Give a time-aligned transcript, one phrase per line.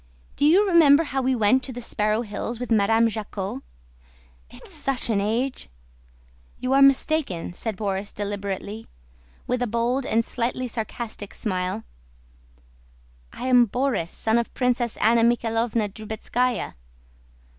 [0.35, 3.61] Do you remember how we went to the Sparrow Hills with Madame Jacquot?...
[4.49, 5.69] It's such an age..."
[6.59, 8.87] "You are mistaken," said Borís deliberately,
[9.45, 11.83] with a bold and slightly sarcastic smile.
[13.31, 16.73] "I am Borís, son of Princess Anna Mikháylovna Drubetskáya.